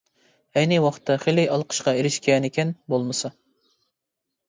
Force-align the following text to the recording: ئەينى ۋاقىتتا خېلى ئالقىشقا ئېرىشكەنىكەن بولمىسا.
ئەينى 0.61 0.79
ۋاقىتتا 0.85 1.17
خېلى 1.27 1.45
ئالقىشقا 1.57 1.95
ئېرىشكەنىكەن 2.01 2.75
بولمىسا. 2.95 3.35